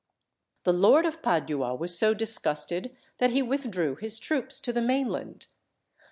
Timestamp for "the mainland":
4.73-5.45